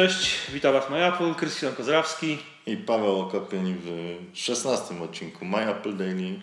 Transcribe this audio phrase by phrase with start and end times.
[0.00, 2.38] Cześć, witam Was MyApple, Krystian Kozrawski.
[2.66, 6.40] I Paweł Okopień w 16 odcinku My Apple Daily.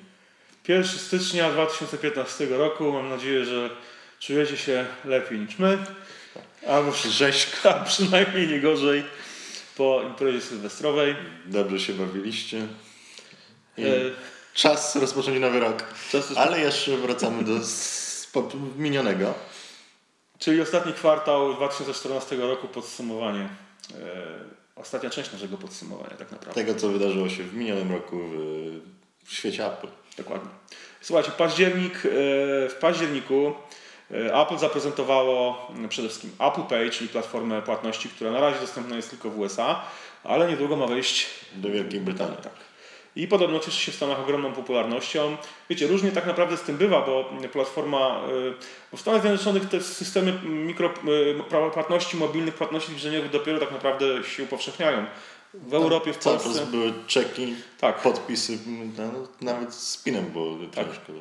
[0.68, 2.92] 1 stycznia 2015 roku.
[2.92, 3.70] Mam nadzieję, że
[4.20, 5.78] czujecie się lepiej niż my.
[6.68, 9.04] Albo rzeźka, przynajmniej nie gorzej
[9.78, 11.16] po imprezie sylwestrowej.
[11.46, 12.68] Dobrze się bawiliście.
[13.78, 13.92] I E,
[14.54, 15.84] czas rozpocząć nowy rok.
[16.12, 17.54] czas Ale jeszcze wracamy do
[18.78, 19.34] minionego.
[20.40, 23.42] Czyli ostatni kwartał 2014 roku, podsumowanie.
[23.42, 23.48] E,
[24.76, 26.66] ostatnia część naszego podsumowania tak naprawdę.
[26.66, 28.38] Tego, co wydarzyło się w minionym roku w,
[29.24, 29.88] w świecie Apple.
[30.18, 30.50] Dokładnie.
[31.02, 32.10] Słuchajcie, październik, e,
[32.70, 33.54] w październiku
[34.12, 38.96] e, Apple zaprezentowało mm, przede wszystkim Apple Pay, czyli platformę płatności, która na razie dostępna
[38.96, 39.82] jest tylko w USA,
[40.24, 42.38] ale niedługo ma wejść Do Wielkiej Brytanii.
[42.44, 42.54] tak.
[43.18, 45.38] I podobno cieszy się w Stanach ogromną popularnością.
[45.70, 48.54] Wiecie, różnie tak naprawdę z tym bywa, bo platforma, y,
[48.92, 50.90] bo w Stanach Zjednoczonych te systemy mikro,
[51.70, 55.06] y, płatności, mobilnych płatności zbliżeniowych dopiero tak naprawdę się upowszechniają.
[55.54, 56.60] W Europie, w Cały Polsce.
[56.60, 58.02] czas były czeki, Tak.
[58.02, 58.58] podpisy,
[58.98, 60.88] no, nawet z pinem było Tak.
[60.88, 61.14] ciężko.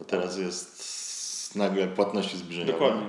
[0.00, 2.72] A teraz jest nagle płatności zbliżeniowe.
[2.72, 3.06] Dokładnie.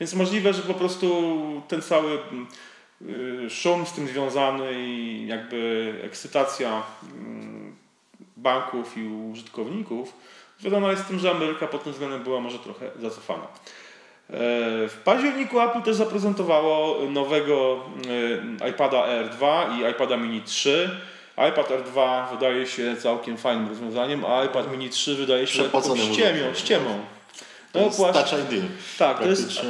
[0.00, 1.32] Więc możliwe, że po prostu
[1.68, 2.18] ten cały y,
[3.48, 6.82] szum z tym związany i jakby ekscytacja
[7.14, 7.76] mm,
[8.36, 10.12] banków i użytkowników
[10.60, 13.42] związana jest z tym, że Ameryka pod tym względem była może trochę zacofana.
[13.42, 13.48] E,
[14.88, 17.80] W październiku Apple też zaprezentowało nowego
[18.66, 20.90] y, iPada Air 2 i iPada Mini 3.
[21.52, 25.62] iPad Air 2 wydaje się całkiem fajnym rozwiązaniem, a iPad Mini 3 wydaje się
[26.12, 26.98] ściemią, ściemą.
[27.72, 28.62] To jest właśnie- Touch ID.
[28.98, 29.60] tak, to jest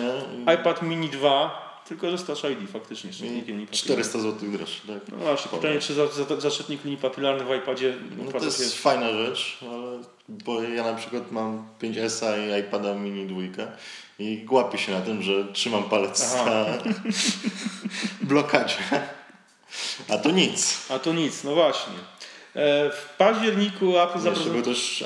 [0.55, 3.67] iPad Mini 2, tylko że z Touch ID faktycznie, z linii I papilarnej.
[3.73, 4.87] 400 zł droższy.
[4.87, 4.99] Tak?
[5.13, 8.75] No właśnie, pytanie, czy za, za, za czytnik linii papilarnych w iPadzie No to jest
[8.75, 8.81] się...
[8.81, 13.67] fajna rzecz, ale, bo ja na przykład mam 5S i iPada mini dwójkę
[14.19, 16.45] i łapię się na tym, że trzymam palec Aha.
[16.51, 16.67] na
[18.29, 18.77] blokadzie.
[20.09, 20.87] A to nic.
[20.91, 21.93] A to nic, no właśnie.
[22.57, 24.53] E, W październiku Apple zaprezentował...
[24.53, 25.05] był też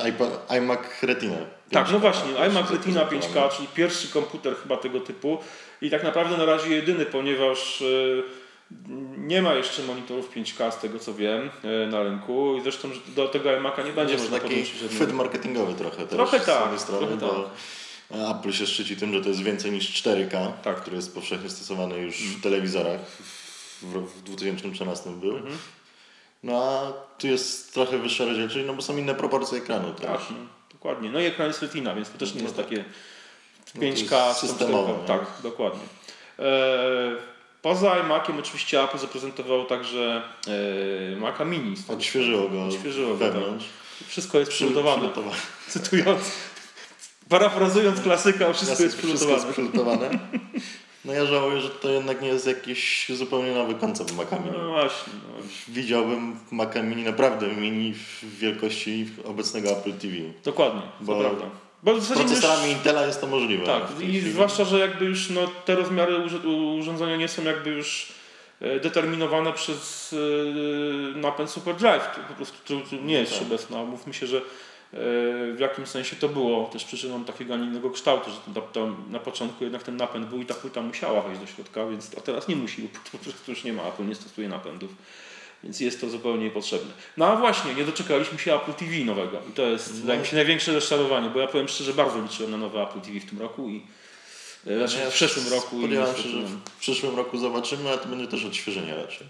[0.49, 1.37] iMac Retina.
[1.71, 3.49] Tak, 5K, no właśnie, iMac Retina zaprezentowany.
[3.51, 5.39] 5K, czyli pierwszy komputer chyba tego typu
[5.83, 7.85] i tak naprawdę na razie jedyny, ponieważ e,
[9.17, 13.29] nie ma jeszcze monitorów 5K z tego co wiem e, na rynku i zresztą do
[13.29, 15.13] tego iMac'a nie będzie jest można taki podłączyć chwyt żadnego...
[15.15, 16.07] marketingowy trochę.
[16.07, 17.51] Trochę też z tak, strony, trochę bo
[18.31, 20.81] Apple się szczyci tym, że to jest więcej niż 4K, Tak.
[20.81, 23.01] który jest powszechnie stosowany już w telewizorach.
[23.83, 25.37] W, w 2013 był.
[25.37, 25.57] Mhm.
[26.43, 29.95] No a tu jest trochę wyższa rozdzielczość, no bo są inne proporcje ekranu.
[29.95, 30.37] Tak, no,
[30.73, 31.11] dokładnie.
[31.11, 32.67] No i ekran jest Retina, więc to też nie No jest tak.
[32.67, 32.85] takie
[33.75, 35.01] No to jest 5K, systemowe, 104K.
[35.03, 35.07] nie?
[35.09, 35.81] Tak, dokładnie.
[36.39, 36.43] E,
[37.63, 40.23] poza iMaciem oczywiście Apple zaprezentowało także
[41.13, 41.75] e, Maca Mini.
[41.89, 43.65] Odświeżyło go Odświeżyło go, wewnątrz.
[44.09, 45.09] Wszystko jest Przy- przylutowane.
[45.69, 46.21] Cytując,
[47.29, 50.11] parafrazując klasyka, wszystko jest Wszystko jest przylutowane.
[51.05, 54.51] No ja żałuję, że to jednak nie jest jakiś zupełnie nowy koncept Maca Mini.
[54.59, 55.13] No właśnie.
[55.29, 55.45] No.
[55.69, 60.15] Widziałbym Maca Mini naprawdę mini w wielkości obecnego Apple TV.
[60.45, 61.45] Dokładnie, Bo to prawda.
[61.83, 63.67] Bo w Z zasadzie już, procesorami Intela jest to możliwe.
[63.67, 64.31] tak, i chwili.
[64.33, 66.17] zwłaszcza, że jakby już no, te rozmiary
[66.79, 68.13] urządzenia nie są jakby już
[68.61, 70.15] e, determinowane przez
[71.15, 72.07] e, napęd SuperDrive.
[72.15, 73.43] To po prostu to, nie jest Tak.
[73.43, 73.85] obecna.
[73.85, 74.43] Mówmy się, że e,
[74.93, 78.37] w jakimś sensie to było też przyczyną takiego, a nie innego kształtu, że
[79.11, 82.21] na początku jednak ten napęd był i ta płyta musiała wejść do środka, więc a
[82.21, 84.91] teraz nie musi, bo po prostu już nie ma, Apple nie stosuje napędów.
[85.65, 86.91] Więc jest to zupełnie niepotrzebne.
[87.17, 89.39] No a właśnie, nie doczekaliśmy się Apple TV nowego.
[89.51, 90.01] I to jest, No.
[90.01, 93.21] wydaje mi się, największe rozczarowanie, bo ja powiem szczerze, bardzo liczyłem na nowe Apple TV
[93.21, 93.83] w tym roku i
[94.67, 95.77] e, znaczy Ja w przyszłym roku.
[95.77, 99.27] i Spodziewam się, że w przyszłym roku zobaczymy, ale to będzie też odświeżenie raczej.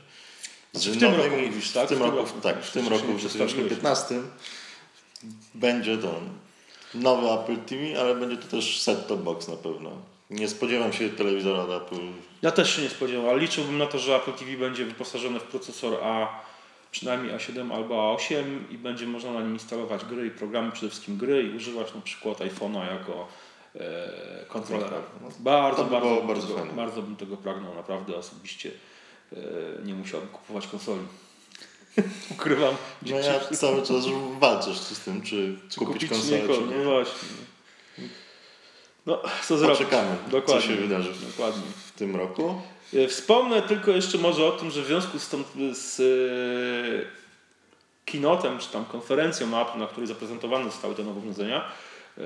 [0.73, 1.87] Znaczy Z w tym roku mówisz, tak?
[1.87, 3.53] W tym roku, tak, w tym roku, w przedstawiłeś.
[3.55, 4.15] 2015
[5.55, 6.15] będzie to
[6.95, 9.91] nowy Apple TV, ale będzie to też set-top box na pewno.
[10.31, 12.01] Nie spodziewam się telewizora od Apple.
[12.43, 15.43] Ja też się nie spodziewałem, ale liczyłbym na to, że Apple TV będzie wyposażone w
[15.43, 16.41] procesor A,
[16.91, 21.17] przynajmniej A7 albo A8 i będzie można na nim instalować gry i programy, przede wszystkim
[21.17, 23.29] gry i używać na przykład iPhone'a jako
[23.75, 24.97] e, kontrolera.
[25.23, 26.75] No, Bardzo, to by bardzo, bym bardzo tego, fajne.
[26.75, 28.71] bardzo bym tego pragnął, naprawdę osobiście
[29.33, 29.37] e,
[29.85, 31.03] nie musiałbym kupować konsoli.
[32.33, 32.75] Ukrywam.
[33.03, 34.05] No ja cały czas
[34.39, 36.85] walczę z tym, czy, Czy kupić, czy konsolę, nie, czy No nie.
[36.85, 37.29] właśnie.
[39.07, 39.79] No, co zrobić?
[39.79, 40.63] Poczekamy, Dokładnie.
[40.63, 41.63] co się wydarzy Dokładnie.
[41.87, 42.61] w tym roku.
[42.95, 45.43] E, Wspomnę tylko jeszcze może o tym, że w związku z, tą,
[45.73, 51.65] z e, keynotem, czy tam konferencją Apple, na której zaprezentowane zostały te nowe urządzenia,
[52.19, 52.23] e,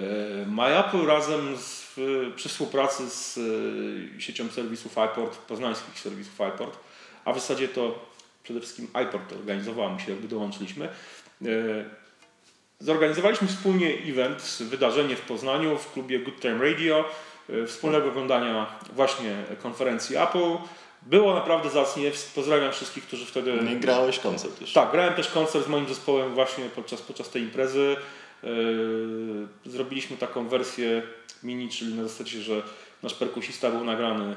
[0.47, 1.87] MyApple razem z,
[2.37, 3.39] przy współpracy z
[4.23, 6.79] siecią serwisów iPort, poznańskich serwisów iPort,
[7.25, 7.99] a w zasadzie to
[8.47, 10.89] przede wszystkim iPort organizował, my się jakby dołączyliśmy,
[11.45, 11.49] e,
[12.81, 17.05] Zorganizowaliśmy wspólnie event, wydarzenie w Poznaniu w klubie Good Time Radio,
[17.51, 20.57] e, wspólnego oglądania właśnie konferencji Apple.
[21.03, 22.11] Było naprawdę zacnie.
[22.35, 23.53] Pozdrawiam wszystkich, którzy wtedy.
[23.63, 24.73] Nie grałeś koncert też.
[24.73, 27.97] Tak, grałem też koncert z moim zespołem właśnie podczas, podczas tej imprezy.
[28.43, 31.03] Yy, zrobiliśmy taką wersję
[31.43, 32.63] mini, czyli na zasadzie, że
[33.03, 34.37] nasz perkusista był nagrany.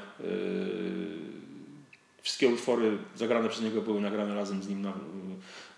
[2.22, 4.92] Wszystkie utwory zagrane przez niego były nagrane razem z nim na,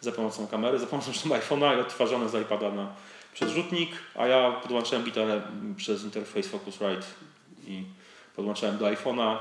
[0.01, 2.95] za pomocą kamery, za pomocą iPhone'a i odtwarzane z iPada na,
[3.35, 5.43] przez rzutnik, a ja podłączałem gitarę
[5.77, 7.07] przez interfejs Focusrite
[7.67, 7.85] i
[8.37, 9.37] podłączałem do iPhone'a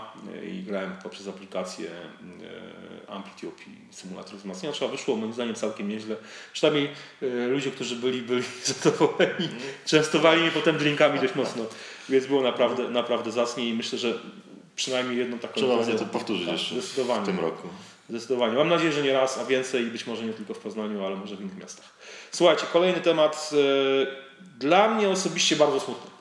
[0.52, 4.88] i grałem poprzez aplikację e, Amplitude i symulator wzmacniacza.
[4.88, 6.16] Wyszło moim zdaniem całkiem nieźle.
[6.54, 6.90] Przynajmniej
[7.22, 8.44] e, ludzie, którzy byli, byli
[8.84, 9.50] zadowoleni.
[9.86, 11.66] Częstowali mnie potem drinkami dość mocno,
[12.10, 14.20] więc było naprawdę, naprawdę zacnie i myślę, że
[14.76, 17.24] przynajmniej jedną taką Trzeba będzie to powtórzyć tak, jeszcze zdecydowanie.
[17.24, 17.68] w tym roku.
[18.10, 18.54] Zdecydowanie.
[18.54, 21.16] Mam nadzieję, że nie raz, a więcej i być może nie tylko w Poznaniu, ale
[21.16, 21.86] może w innych miastach.
[22.32, 26.12] Słuchajcie, kolejny temat e, dla mnie osobiście bardzo smutny.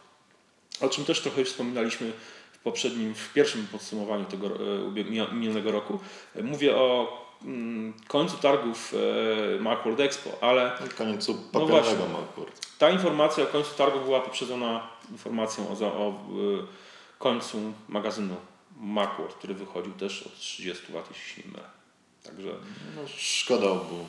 [0.80, 2.12] O czym też trochę wspominaliśmy
[2.52, 5.98] w poprzednim, w pierwszym podsumowaniu tego e, minionego roku.
[6.36, 8.94] E, mówię o mm, końcu targów
[9.60, 10.72] Macworld Expo, ale...
[10.98, 12.60] Końcu papierowego no Macworld.
[12.78, 16.14] Ta informacja o końcu targów była poprzedzona informacją o, o
[17.20, 18.36] końcu magazynu
[18.76, 21.64] Macworld, który wychodził też od 30 lat, jeśli nie mylę.
[22.22, 22.48] Także...
[22.96, 24.06] No, szkoda obu.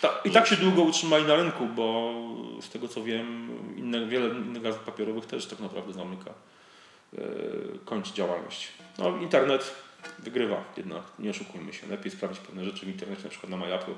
[0.00, 2.14] Ta, I tak się długo utrzymali na rynku, bo
[2.60, 6.30] z tego co wiem, inne, wiele innych gazet papierowych też tak naprawdę zamyka,
[7.12, 8.68] yy, kończy działalność.
[8.98, 9.74] No, internet
[10.18, 11.86] wygrywa jednak, nie oszukujmy się.
[11.86, 13.94] Lepiej sprawdzić pewne rzeczy w internecie, na przykład na MyApple,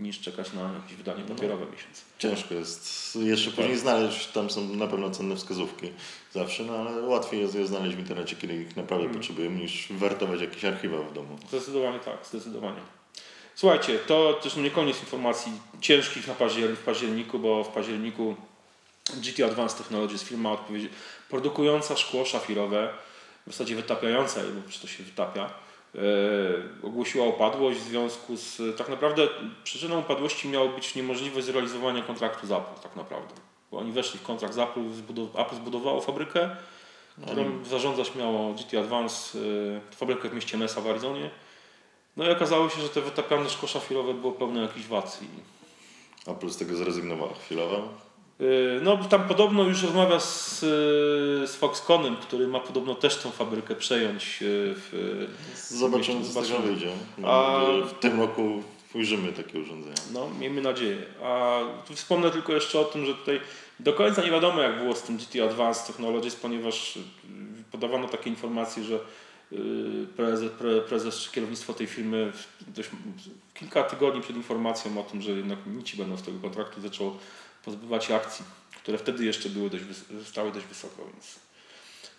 [0.00, 1.34] niż czekać na jakieś wydanie no.
[1.34, 2.04] papierowe no, miesiąc.
[2.18, 5.88] Ciężko jest jeszcze później znaleźć, tam są na pewno cenne wskazówki
[6.32, 9.14] zawsze, no ale łatwiej jest je znaleźć w internecie, kiedy ich naprawdę hmm.
[9.14, 11.38] potrzebujemy, niż wertować jakieś archiwa w domu.
[11.48, 12.80] Zdecydowanie tak, zdecydowanie.
[13.54, 18.36] Słuchajcie, to też nie koniec informacji ciężkich na październik, w październiku, bo w październiku
[19.16, 20.56] GT Advanced Technologies, firma
[21.28, 22.94] produkująca szkło szafirowe,
[23.46, 25.50] w zasadzie wytapiająca, bo to się wytapia,
[26.82, 29.28] ogłosiła upadłość w związku z tak naprawdę
[29.64, 33.34] przyczyną upadłości miało być niemożliwość zrealizowania kontraktu z Apple tak naprawdę.
[33.70, 34.80] Bo oni weszli w kontrakt z Apple,
[35.34, 36.56] Apple zbudowało fabrykę,
[37.26, 37.64] którą no.
[37.64, 41.30] zarządzać miało GT Advance, e, fabrykę w mieście Mesa w Arizonie.
[42.16, 45.20] No i okazało się, że te wytapiane szkło szafirowe było pełne jakichś wad.
[45.22, 46.30] I...
[46.30, 47.88] Apple z tego zrezygnował chwilowo?
[48.40, 50.66] Y, no tam podobno już rozmawia z, y,
[51.46, 54.42] z Foxconnem, który ma podobno też tą fabrykę przejąć.
[54.42, 55.26] Y, w,
[55.68, 56.88] Zobaczymy co z tego wyjdzie.
[57.24, 58.62] A w tym roku
[58.94, 59.96] ujrzymy takie urządzenia.
[60.12, 60.98] No, miejmy nadzieję.
[61.22, 61.60] A
[61.94, 63.40] wspomnę tylko jeszcze o tym, że tutaj
[63.80, 66.98] do końca nie wiadomo jak było z tym GT Advanced Technologies, ponieważ
[67.72, 68.98] podawano takie informacje, że
[70.16, 70.50] prezes,
[70.88, 72.32] prezes czy kierownictwo tej firmy
[72.66, 72.90] dość,
[73.54, 77.16] kilka tygodni przed informacją o tym, że jednak nici będą z tego kontraktu zaczęło
[77.64, 78.44] pozbywać akcji,
[78.82, 79.84] które wtedy jeszcze były dość,
[80.24, 81.04] stały dość wysoko.
[81.12, 81.40] Więc.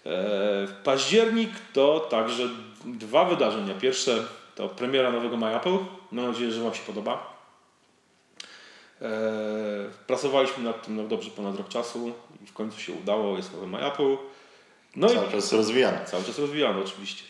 [0.06, 2.50] E, październik to także
[2.86, 3.74] dwa wydarzenia.
[3.74, 4.24] Pierwsze
[4.56, 5.78] to premiera nowego MyApple.
[6.12, 7.38] Mam nadzieję, że Wam się podoba.
[9.02, 9.10] E,
[10.08, 13.38] pracowaliśmy nad tym no, dobrze ponad rok czasu i w końcu się udało.
[13.38, 14.18] Jest nowy MyApple.
[14.96, 16.06] No cały i, czas rozwijany.
[16.06, 17.24] Cały czas rozwijany oczywiście.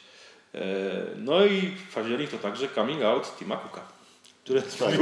[0.56, 0.60] E,
[1.18, 4.01] no i październik to także coming out Tima Cooka
[4.44, 4.96] które tak,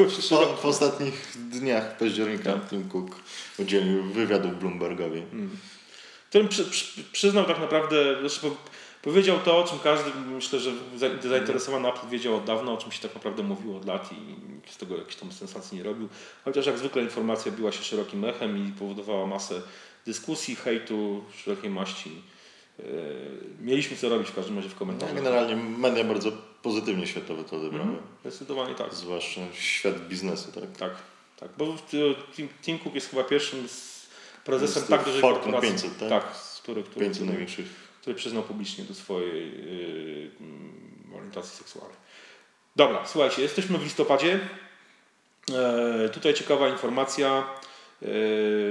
[0.61, 2.69] w ostatnich dniach października tak.
[2.69, 3.15] Tim Cook
[3.59, 5.21] udzielił wywiadu Bloombergowi.
[5.31, 5.57] Hmm.
[6.29, 8.55] Którym przy, przy, przyznał tak naprawdę, znaczy
[9.01, 10.71] powiedział to, o czym każdy, myślę, że
[11.23, 14.15] zainteresowany Apple wiedział od dawna, o czym się tak naprawdę mówiło od lat i
[14.71, 16.09] z tego jakiejś tam sensacji nie robił.
[16.45, 19.61] Chociaż jak zwykle informacja biła się szerokim echem i powodowała masę
[20.05, 22.21] dyskusji, hejtu, szerokiej maści.
[22.79, 22.83] E,
[23.61, 25.15] mieliśmy co robić w każdym razie w komentarzach.
[25.15, 27.89] No, generalnie media bardzo pozytywnie światowe to odebrały.
[27.89, 28.93] Mm, zdecydowanie tak.
[28.93, 30.77] Zwłaszcza świat biznesu, tak?
[30.77, 30.91] Tak,
[31.39, 31.49] tak.
[31.57, 31.75] Bo
[32.61, 34.07] Tim Cook jest chyba pierwszym z
[34.45, 36.09] prezesem tak dużej Fortune 500, tak?
[36.09, 36.23] Tak,
[36.63, 37.67] który, który, 500 największych.
[38.01, 39.51] który przyznał publicznie do swojej
[41.11, 41.97] yy, orientacji seksualnej.
[42.75, 44.39] Dobra, słuchajcie, jesteśmy w listopadzie.
[45.53, 47.43] E, tutaj ciekawa informacja.
[48.01, 48.05] E,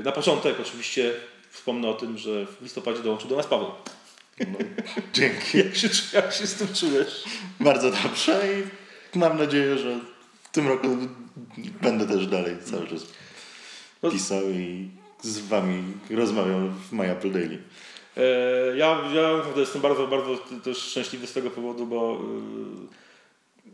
[0.02, 1.14] na początek oczywiście
[1.50, 3.70] wspomnę o tym, że w listopadzie dołączył do nas Paweł.
[4.40, 4.58] No,
[5.14, 5.58] dzięki.
[5.58, 7.24] Jak się, jak się z tym czujesz?
[7.60, 8.42] Bardzo dobrze
[9.14, 10.00] i mam nadzieję, że
[10.42, 10.88] w tym roku
[11.82, 13.06] będę też dalej cały czas
[14.02, 14.90] no, pisał i
[15.22, 17.58] z Wami rozmawiał w My Apple Daily.
[18.16, 23.68] E, ja, ja naprawdę jestem bardzo, bardzo też szczęśliwy z tego powodu, bo e,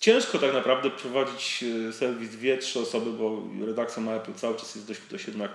[0.00, 4.74] ciężko tak naprawdę prowadzić e, serwis dwie, trzy osoby, bo redakcja My Apple cały czas
[4.74, 5.50] jest dość, dość jednak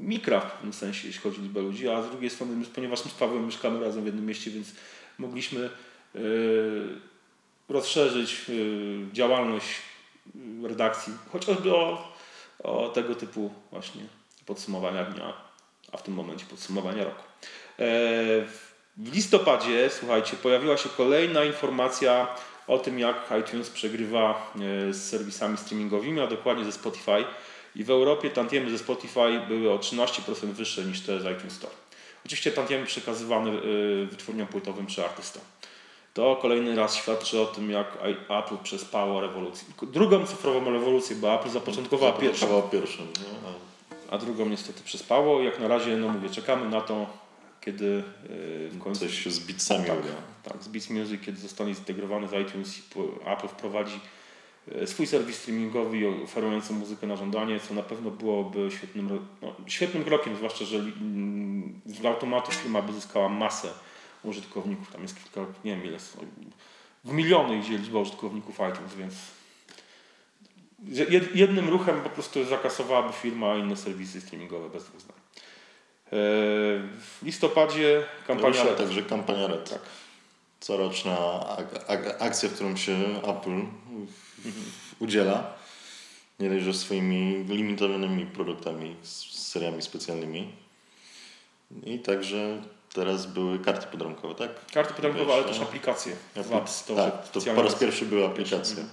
[0.00, 3.10] mikra w pewnym sensie, jeśli chodzi o liczbę ludzi, a z drugiej strony, ponieważ my
[3.10, 4.74] z Pawłem mieszkamy razem w jednym mieście, więc
[5.18, 5.70] mogliśmy
[6.14, 6.20] yy,
[7.68, 9.68] rozszerzyć yy, działalność
[10.62, 12.12] redakcji, chociażby o,
[12.64, 14.02] o tego typu właśnie
[14.46, 15.32] podsumowania dnia,
[15.92, 17.22] a w tym momencie podsumowania roku.
[17.78, 17.84] E,
[18.96, 22.28] W listopadzie, słuchajcie, pojawiła się kolejna informacja
[22.66, 24.52] o tym, jak iTunes przegrywa
[24.88, 27.24] e, z serwisami streamingowymi, a dokładnie ze Spotify.
[27.76, 31.74] I w Europie tantiemy ze Spotify były o 13% wyższe niż te z iTunes Store.
[32.26, 35.42] Oczywiście tantiemy przekazywane e, wytwórniom płytowym czy artystom.
[36.14, 37.98] To kolejny raz świadczy o tym, jak
[38.28, 39.68] Apple przespało rewolucję.
[39.82, 42.62] Drugą cyfrową rewolucję, bo Apple zapoczątkowała pierwszą.
[42.70, 43.06] pierwszą
[44.10, 45.42] a drugą niestety przespało.
[45.42, 47.06] Jak na razie, no mówię, czekamy na to,
[47.60, 49.00] kiedy yy, w końcu...
[49.00, 49.98] Coś się z Beatsami tak,
[50.42, 52.82] tak, z Beats Music, kiedy zostanie zintegrowany z iTunes i
[53.26, 54.00] Apple wprowadzi
[54.86, 60.36] swój serwis streamingowy oferujący muzykę na żądanie, co na pewno byłoby świetnym, no, świetnym krokiem,
[60.36, 63.68] zwłaszcza, że mm, z automatu firma by zyskała masę
[64.22, 64.92] użytkowników.
[64.92, 65.98] Tam jest kilka, nie wiem ile,
[67.04, 69.14] w miliony idzie liczba użytkowników iTunes, więc
[71.34, 75.16] jednym ruchem po prostu zakasowałaby firma inne serwisy streamingowe bez dwóch zdań.
[75.16, 76.10] E,
[77.00, 78.76] w listopadzie kampania Red.
[78.76, 79.70] Także kampania Red.
[79.70, 79.80] Tak.
[80.60, 81.46] Coroczna
[82.18, 83.62] akcja, w którą się Apple
[84.98, 85.52] udziela.
[86.40, 88.96] Nie dość, że swoimi limitowanymi produktami,
[89.30, 90.52] seriami specjalnymi.
[91.84, 92.62] I także
[92.94, 94.66] teraz były karty podrękowe, tak?
[94.72, 96.16] Karty podrękowe, ale też aplikacje.
[96.96, 98.76] Tak, to po raz pierwszy były aplikacje.
[98.80, 98.88] Mhm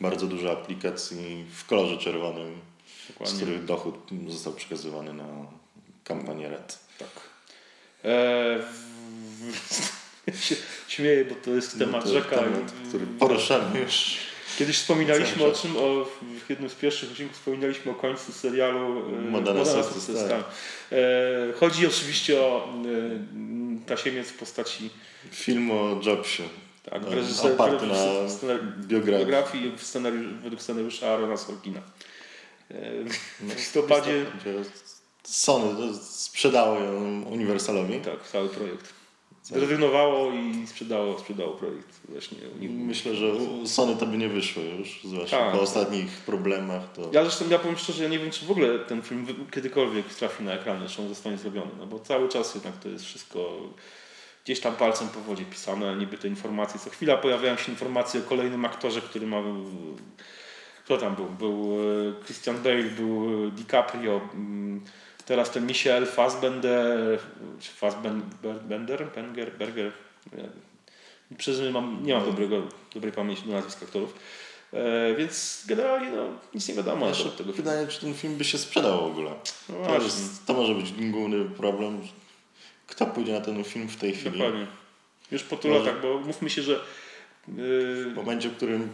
[0.00, 2.60] bardzo dużo aplikacji w kolorze czerwonym,
[3.08, 3.36] Dokładnie.
[3.36, 3.94] z których dochód
[4.28, 5.26] został przekazywany na
[6.04, 6.78] kampanię RED.
[6.98, 7.08] Tak.
[8.04, 8.62] Eee,
[10.48, 10.56] się
[10.88, 12.36] śmieję, bo to jest temat no to rzeka.
[12.36, 14.16] Temat, który poruszamy już.
[14.58, 16.04] Kiedyś wspominaliśmy o czym, o,
[16.46, 20.28] w jednym z pierwszych odcinków wspominaliśmy o końcu serialu e, Modern Sukces.
[20.28, 20.44] Tak.
[20.92, 22.68] E, chodzi oczywiście o
[23.78, 24.90] e, tasiemiec w postaci
[25.30, 26.42] filmu o Jobsie.
[26.90, 27.94] Tak, no, reżyser, oparty na
[28.78, 29.18] biografii.
[29.18, 31.80] biografii scenariusz, według scenariusza Arona Sorkina.
[32.70, 32.74] E,
[33.48, 34.24] w listopadzie...
[35.22, 38.00] Sony sprzedało ją Universalowi.
[38.00, 38.97] Tak, cały projekt.
[39.48, 42.38] Zrezygnowało i sprzedało, sprzedało projekt właśnie.
[42.60, 43.32] Myślę, że
[43.64, 45.52] Sony to by nie wyszło już, zwłaszcza tak.
[45.52, 46.92] po ostatnich problemach.
[46.92, 47.10] To...
[47.12, 50.44] Ja zresztą ja powiem szczerze, ja nie wiem, czy w ogóle ten film kiedykolwiek trafi
[50.44, 53.60] na ekranie, czy on zostanie zrobiony, no bo cały czas jednak to jest wszystko
[54.44, 56.80] gdzieś tam palcem po wodzie pisane, niby te informacje.
[56.80, 59.42] Co chwila pojawiają się informacje o kolejnym aktorze, który ma...
[60.84, 61.26] Kto tam był?
[61.26, 64.84] Był e, Christian Bale, był e, DiCaprio, mm,
[65.28, 67.18] teraz ten Michel Fassbender,
[67.60, 69.92] czy Fassbender, Benger, Berger,
[71.38, 72.62] Przyznam, mam, nie mam dobrego,
[72.94, 74.14] dobrej pamięci do nazwisk aktorów.
[74.72, 77.52] E, więc generalnie no, nic nie wiadomo ja tego.
[77.52, 79.30] Pytanie, czy ten film by się sprzedał w ogóle.
[79.68, 82.00] No to, jest, to może być główny problem,
[82.86, 84.38] kto pójdzie na ten film w tej chwili?
[84.38, 84.66] Dokładnie.
[85.30, 86.72] Już po tylu latach, bo mówmy się, że...
[86.72, 88.10] Yy...
[88.10, 88.88] W momencie, w którym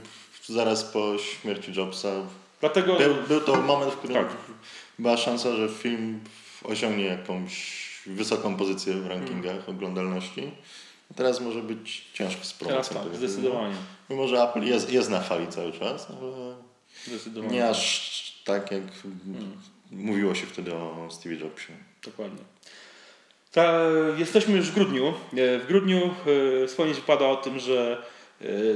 [0.49, 2.13] zaraz po śmierci Jobsa
[2.61, 2.97] Dlatego...
[2.97, 4.37] był, był to moment, w którym tak.
[4.99, 6.21] była szansa, że film
[6.65, 9.77] osiągnie jakąś wysoką pozycję w rankingach hmm.
[9.77, 10.51] oglądalności.
[11.17, 13.05] Teraz może być ciężko z promocją.
[13.05, 13.75] Tak, zdecydowanie.
[14.11, 16.55] Mimo, że Apple jest, jest na fali cały czas, ale
[17.51, 19.57] nie aż tak, jak hmm.
[19.91, 21.73] mówiło się wtedy o Steve Jobsie.
[22.05, 22.45] Dokładnie.
[23.53, 23.79] Ta,
[24.17, 25.09] jesteśmy już w grudniu.
[25.09, 26.15] E, w grudniu
[26.63, 28.14] e, wspomnieć wypada o tym, że e,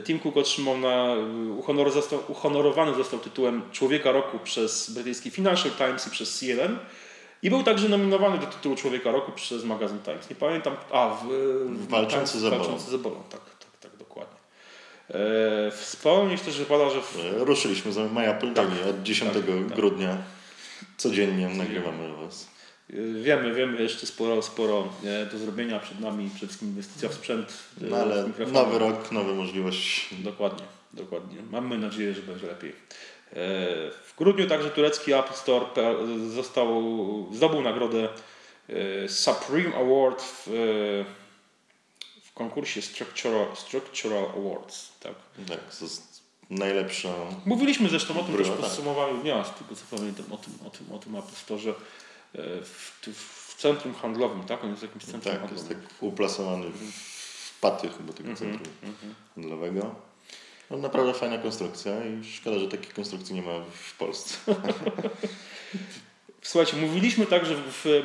[0.05, 1.15] Tim Cook otrzymał na,
[1.57, 6.79] uhonor, został, uhonorowany został tytułem Człowieka Roku przez brytyjski Financial Times i przez CNN.
[7.43, 10.31] I był także nominowany do tytułu Człowieka Roku przez magazyn Times.
[10.31, 10.77] Nie pamiętam.
[10.93, 11.29] A, w,
[11.69, 12.59] w Walczący ebolą.
[12.59, 14.37] Walczący z ebolą, tak, tak, tak, dokładnie.
[15.11, 17.00] E, wspomnieć też wypada, że...
[17.03, 17.17] W...
[17.37, 20.17] Ruszyliśmy z My Apple tak, od 10 tak, tak, grudnia.
[20.97, 22.58] Codziennie nagrywamy Was.
[23.23, 24.88] Wiemy, wiemy jeszcze sporo, sporo
[25.33, 27.52] do zrobienia przed nami, przede wszystkim inwestycja w sprzęt.
[27.80, 30.16] No ale nowy rok, nowe możliwości.
[30.16, 31.37] Dokładnie, dokładnie.
[31.50, 32.71] Mamy nadzieję, że będzie lepiej.
[32.71, 35.66] E, w grudniu także turecki Apple Store
[36.28, 36.83] został,
[37.33, 38.09] zdobył nagrodę
[38.68, 40.52] e, Supreme Award w, e,
[42.25, 44.92] w konkursie Structural, Structural Awards.
[45.00, 45.14] Tak,
[45.49, 47.09] tak to jest najlepsza.
[47.47, 48.61] Mówiliśmy zresztą o tym też w tak.
[48.61, 51.75] podsumowaniu dnia, tylko co pamiętam o tym, o tym, o tym Apple Store
[52.35, 54.64] w, w centrum handlowym, tak?
[54.64, 55.56] On jest jakimś centrum tak, handlowym.
[55.56, 59.35] jest tak uplasowany w patio chyba tego -hmm, centrum -hmm.
[59.35, 59.94] handlowego.
[60.70, 64.37] No, naprawdę fajna konstrukcja i szkoda, że takiej konstrukcji nie ma w Polsce.
[66.42, 68.02] Słuchajcie, mówiliśmy także w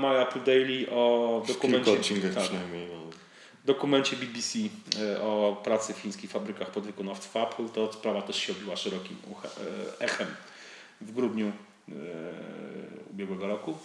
[0.00, 1.96] My Apple Daily o dokumencie...
[2.34, 2.88] Tak, przynajmniej.
[2.92, 3.10] No.
[3.64, 4.58] dokumencie BBC
[5.00, 7.68] e, o pracy w chińskich fabrykach podwykonawców Apple.
[7.68, 10.26] To sprawa też się obiła szerokim e, echem
[11.00, 11.65] w grudniu E,
[13.10, 13.78] ubiegłego roku.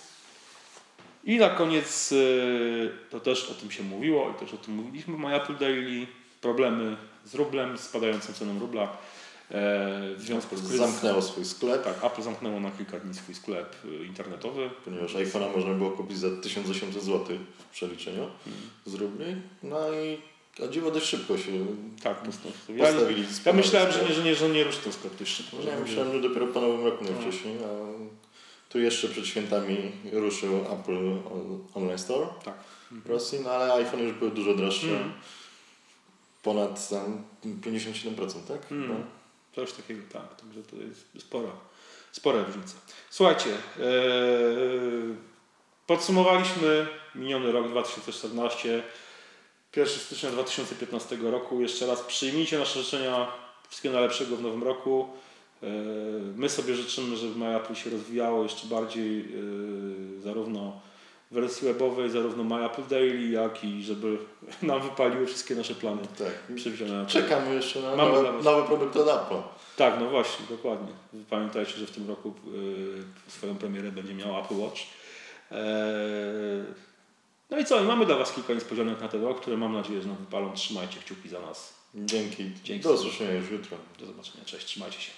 [1.24, 2.16] I na koniec e,
[3.10, 6.08] to też o tym się mówiło i też o tym mówiliśmy w My Apple Daily.
[6.42, 8.98] Problemy z rublem, spadającą ceną rubla.
[10.18, 10.88] w związku z kryzysem.
[10.88, 11.84] Zamknęło swój sklep.
[11.84, 13.76] Tak, Apple zamknęło na kilka dni swój sklep
[14.08, 14.70] internetowy.
[14.86, 18.64] Ponieważ iPhone'a można było kupić za 1800 zł w przeliczeniu hmm.
[18.86, 19.36] z rubli.
[19.64, 20.18] No i
[20.60, 21.52] a dziwo dość szybko się
[22.04, 22.80] tak, postawili.
[22.80, 22.88] Ja,
[23.46, 25.58] ja myślałem, że nie, że nie, że nie ruszy ten sklep dość szybko.
[25.68, 27.56] Ja myślałem, że dopiero po nowym roku najwcześniej.
[27.62, 27.68] No.
[27.68, 31.18] A tu jeszcze przed świętami ruszył Apple
[31.74, 32.56] Online Store tak.
[32.92, 34.88] w Rosji, no ale iPhone już był dużo droższy.
[34.88, 35.12] Mm.
[36.44, 38.72] Ponad tam 57%, tak?
[38.72, 38.90] Mm.
[38.90, 38.96] No.
[39.56, 40.42] Coś takiego, tak.
[40.42, 41.50] Także to jest spora,
[42.12, 42.76] spora różnica.
[43.10, 43.84] Słuchajcie, ee,
[45.88, 48.84] podsumowaliśmy miniony rok 2014.
[49.76, 51.62] 1 stycznia 2015 roku.
[51.62, 53.28] Jeszcze raz przyjmijcie nasze życzenia.
[53.70, 55.08] Wszystkiego najlepszego w nowym roku.
[55.64, 55.68] E,
[56.36, 60.82] my sobie życzymy, żeby MyApple się rozwijało jeszcze bardziej e, zarówno
[61.32, 64.18] w wersji webowej, zarówno MyApple Daily, jak i żeby
[64.62, 66.56] nam wypaliły wszystkie nasze plany tak.
[66.56, 67.06] przewidziane.
[67.06, 69.42] Czekamy jeszcze na Mamy nowe, nowy produkt od Apple.
[69.78, 70.94] Tak, no właśnie, dokładnie.
[71.30, 72.34] Pamiętajcie, że w tym roku
[73.28, 74.82] e, swoją premierę będzie miał Apple Watch.
[77.52, 80.08] No i co, mamy dla Was kilka niespodzianek na ten rok, które mam nadzieję, że
[80.08, 80.54] nam wypalą.
[80.54, 81.74] Trzymajcie kciuki za nas.
[81.96, 82.52] Dzięki.
[82.64, 82.84] Dzięki.
[82.84, 83.78] Do usłyszenia już jutro.
[84.00, 84.46] Do zobaczenia.
[84.46, 85.12] Cześć, trzymajcie się.